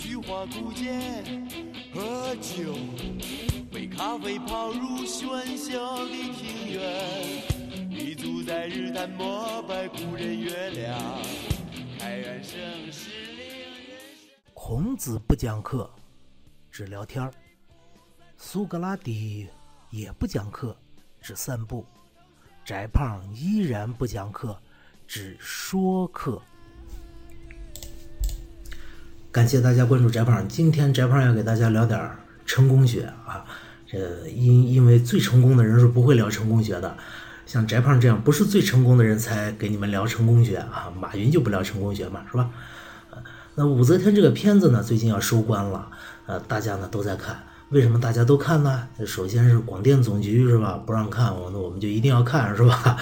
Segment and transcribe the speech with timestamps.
[0.00, 1.46] 菊花古剑，
[1.92, 2.74] 喝酒，
[3.70, 10.98] 被咖啡泡入喧嚣的庭院，立足在日坛膜拜古人月亮，
[11.98, 12.58] 开元盛
[12.90, 13.46] 世令
[13.90, 14.00] 人。
[14.54, 15.88] 孔子不讲课，
[16.70, 17.30] 只聊天儿；
[18.38, 19.46] 苏格拉底
[19.90, 20.74] 也不讲课，
[21.20, 21.84] 只散步；
[22.64, 24.58] 翟胖依然不讲课，
[25.06, 26.42] 只说课。
[29.32, 32.10] 感谢大家关注翟胖，今天翟胖要给大家聊点
[32.44, 33.44] 成功学啊。
[33.86, 36.96] 这因因为最成功的人是不会聊成功学的，
[37.46, 40.92] 像翟胖这样不是最成功的人才给你们聊成功学啊。
[41.00, 42.50] 马云就不聊成功学嘛，是吧？
[43.54, 45.88] 那武则天这个片子呢，最近要收官了，
[46.26, 47.40] 呃，大家呢都在看。
[47.70, 48.88] 为什么大家都看呢？
[49.06, 52.96] 首先是广电总局是吧，不让看，我那我们就一定要看是吧？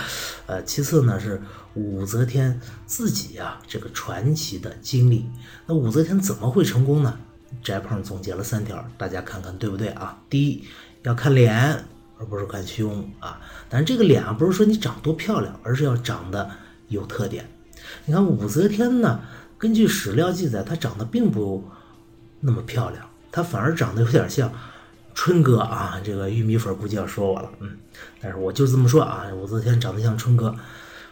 [0.44, 1.40] 呃，其次呢是
[1.72, 5.24] 武则天自己啊这个传奇的经历。
[5.64, 7.18] 那武则天怎么会成功呢？
[7.62, 10.20] 翟胖总结了三条，大家看看对不对啊？
[10.28, 10.62] 第一，
[11.02, 11.82] 要看脸，
[12.18, 13.40] 而不是看胸啊。
[13.70, 16.50] 但是这个脸啊，不是说你长多漂亮，而是要长得
[16.88, 17.48] 有特点。
[18.04, 19.18] 你看武则天呢，
[19.56, 21.64] 根据史料记载，她长得并不
[22.40, 23.02] 那么漂亮。
[23.38, 24.52] 他反而长得有点像
[25.14, 27.78] 春哥啊，这个玉米粉估计要说我了，嗯，
[28.20, 30.52] 但是我就这么说啊，武则天长得像春哥，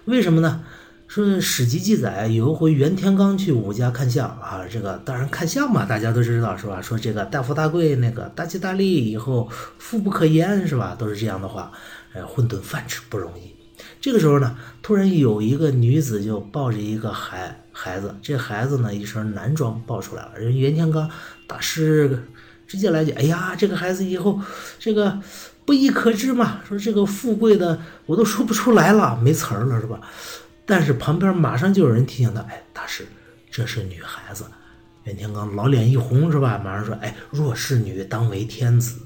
[0.06, 0.64] 为什么呢？
[1.06, 6.82] 说史籍记载有一回袁天罡去武家看相啊，这个当然看相嘛，大家都知道是吧？
[6.82, 10.96] 说这个大富大贵，那个大吉大利，以后富不可言是吧？
[10.98, 11.70] 都是这样的话，
[12.12, 13.54] 呃，混顿饭吃不容易。
[14.00, 21.08] 这个时候呢，突然有一个女子就抱着一个孩孩子，这孩子呢一身男装抱出来了，人袁天罡
[21.46, 22.24] 大师
[22.66, 24.40] 直接来句：“哎呀，这个孩子以后
[24.78, 25.20] 这个
[25.64, 30.00] 不易可知嘛，说这个富贵的我都说不出来了，没词儿了是吧？”
[30.64, 33.06] 但是旁边马上就有人提醒他：“哎，大师，
[33.50, 34.44] 这是女孩子。”
[35.04, 36.60] 袁天罡老脸一红是吧？
[36.64, 38.98] 马上说：“哎，若是女，当为天子。”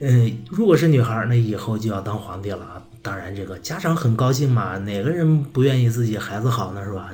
[0.00, 2.82] 嗯，如果是女孩，那以后就要当皇帝了啊！
[3.00, 6.84] 当然，这个家长很高兴嘛，哪个人不愿意自己孩子好呢？
[6.84, 7.10] 是吧？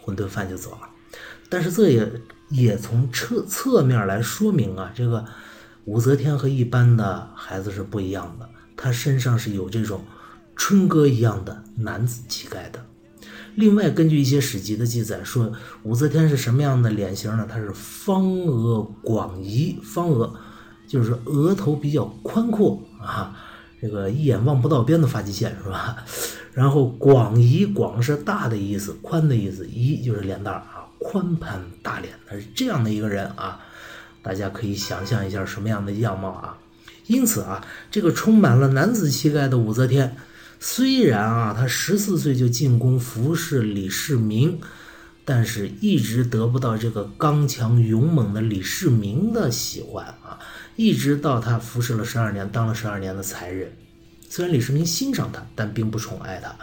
[0.00, 0.80] 混顿饭就走了。
[1.48, 2.12] 但是这也
[2.50, 5.24] 也从侧侧面来说明啊，这个
[5.86, 10.04] 武则天和一般的孩子是不一样的，她身上是有这种
[10.54, 12.84] 春哥一样的男子气概的。
[13.54, 15.50] 另外，根据一些史籍的记载说，
[15.82, 17.48] 武则天是什么样的脸型呢？
[17.50, 20.38] 她是方额广仪，方额。
[20.88, 23.36] 就是额头比较宽阔啊，
[23.80, 25.96] 这个一眼望不到边的发际线是吧？
[26.52, 33.60] 然后广仪广是大的意思，宽的意思，仪就是脸蛋啊，宽盘大脸，他是这样的一个人啊。
[34.20, 36.58] 大家可以想象一下什么样的样貌啊？
[37.06, 40.16] 因此啊，这个充满了男子气概的武则天，
[40.58, 44.58] 虽然啊，她十四岁就进宫服侍李世民，
[45.28, 50.38] 但是一直得不到这个刚强勇猛的李世民的喜欢啊。
[50.74, 53.70] 一直到他服侍了十二年，当了十二年的才人，
[54.30, 56.56] 虽然李世民欣赏他，但并不宠爱他。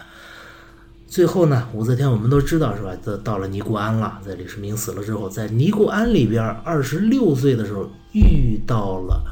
[1.07, 2.95] 最后呢，武则天我们都知道是吧？
[3.03, 9.23] 到到了尼姑庵了，在李世民死了之后，在尼姑庵里边，二十六岁的时候遇到了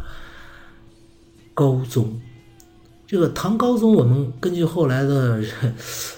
[1.55, 2.21] 高宗。
[3.13, 5.39] 这个唐高宗，我们根据后来的，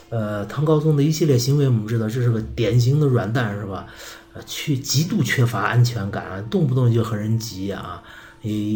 [0.08, 3.86] 呃，唐高宗的一系列行为，我们知道这是个典型的软蛋是吧？
[4.32, 8.02] 呃，去极度缺乏安全感，动不动就和人急啊。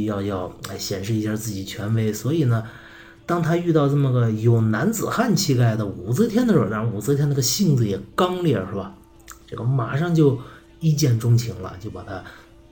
[0.06, 2.62] 要要显示一下自己权威，所以呢，
[3.26, 8.94] 当他遇到这么个有男子汉气概的武则天的时候，然武则天那个性子也刚烈，是吧？
[9.48, 10.38] 这个马上就
[10.82, 12.22] 一见钟情了，就把他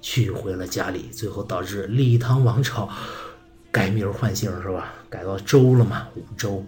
[0.02, 2.90] 娶回了家里，最后导致李唐王朝
[3.78, 4.92] 改名换姓，是吧？
[5.08, 6.66] 改到周了嘛，五周。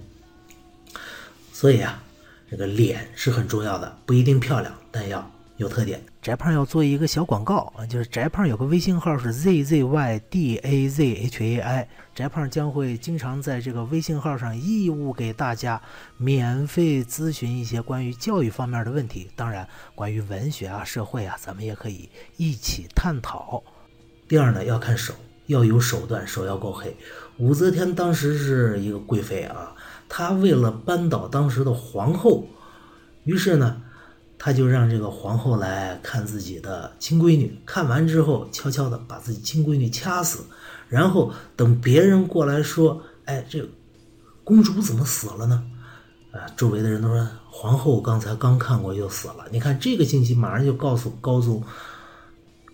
[1.51, 2.03] 所以啊，
[2.51, 5.27] 这个脸是很重要的，不一定漂亮，但要。
[5.57, 15.81] 有特点，翟胖要做一个小广告啊，就是翟胖有个微信号是 z z y d a z h a i，翟胖将会经常在这个微信号上义务给大家
[16.15, 23.61] 免费咨询一些关于教育方面的问题，当然关于文学啊、社会啊，咱们也可以一起探讨。
[24.29, 25.13] 第二呢，要看手，
[25.49, 26.95] 要有手段，手要够黑。
[27.37, 29.75] 武则天当时是一个贵妃啊，
[30.07, 32.47] 她为了扳倒当时的皇后，
[33.25, 33.81] 于是呢。
[34.41, 40.45] 她就让这个皇后来看自己的亲闺女，看完之后，悄悄的把自己亲闺女掐死，
[40.87, 43.69] 然后等别人过来说：“哎，这
[44.45, 45.61] 公主怎么死了呢？”
[46.31, 49.45] 啊，周围的人都说皇后刚才刚看过又死了。
[49.51, 51.61] 你看这个信息，马上就告诉高宗，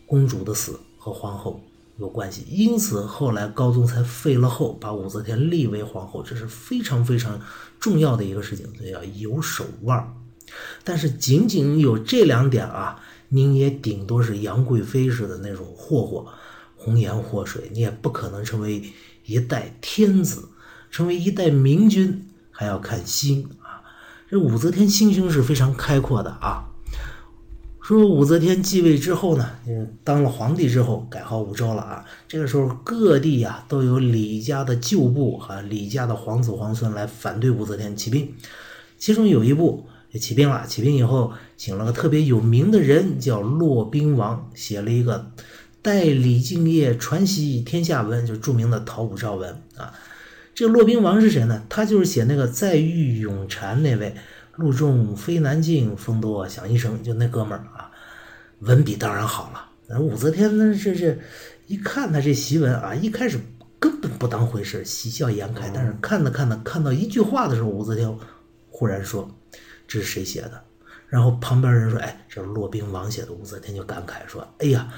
[0.06, 1.60] 公主的死和皇后
[1.98, 2.46] 有关系。
[2.50, 7.40] 因此后来高宗才废了后，把武则天立为皇后，这是非常非常
[7.80, 10.14] 重要的一个事情，所以要有手腕。
[10.84, 16.28] 但是仅仅有这两点啊，您也顶多是杨贵妃似的那种霍霍，
[16.76, 18.84] 红颜祸水，你也不可能成为
[19.26, 20.50] 一代天子，
[20.92, 23.82] 成为一代明君，还要看心啊。
[24.30, 26.70] 这武则天心胸是非常开阔的啊。
[27.88, 29.48] 说武则天继位之后呢，
[30.04, 32.04] 当了皇帝之后，改号武周了啊。
[32.28, 38.34] 这个时候各地呀都有李家的旧部和李家的皇子皇孙来反对武则天起兵，
[38.98, 40.66] 其中有一部也起兵了。
[40.66, 45.20] 起兵以后，请了个特别有名的人，叫骆宾王，写了一个
[45.84, 49.94] 《代李敬业传习天下文》，就著名的讨武昭文啊。
[50.56, 51.62] 这个骆宾王是谁呢？
[51.70, 54.16] 他就是写那个在狱永禅那位。
[54.58, 57.92] 路重飞南境，风多响一声，就那哥们儿啊，
[58.60, 59.70] 文笔当然好了。
[59.88, 61.18] 那武则天呢，这这
[61.68, 63.40] 一看他这檄文啊，一开始
[63.80, 65.70] 根本不当回事，喜笑颜开。
[65.74, 68.18] 但是看着看着，看到一句话的时候，武则天
[68.70, 69.30] 忽然说
[69.88, 70.64] ：“这是谁写的？”
[71.08, 74.92] 然后旁边人说：“哎，这是骆宾王写的。”武则天就感慨说：“哎呀，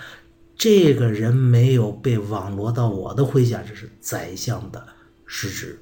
[0.56, 4.88] 这个人没有被网罗到我的麾下，这是宰相的
[5.26, 5.80] 失职，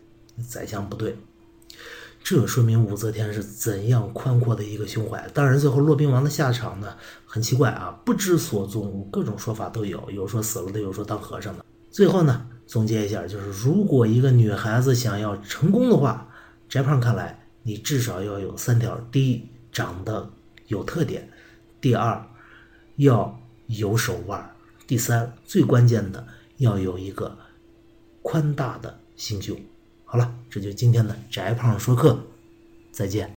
[0.48, 1.16] 宰相不对。”
[2.26, 5.30] 这说明武则天是怎样宽阔的一个胸怀。
[5.32, 11.64] 当然，最后骆宾王的下场呢，很奇怪啊，不知所踪，各种说法都有，有说死了的，有说当和尚的。
[11.92, 16.28] 最后呢，总结一下，就是如果一个女孩子想要成功的话，
[16.68, 20.28] 翟胖看来，你至少要有三条：第一，长得
[20.66, 21.22] 有特点；
[21.80, 22.26] 第二，
[22.96, 24.40] 要有手腕；
[24.88, 26.26] 第三，最关键的
[26.58, 27.38] 要有一个
[28.24, 29.56] 宽大的心胸。
[30.16, 32.18] 好了，这就是今天的宅胖说课，
[32.90, 33.30] 再见。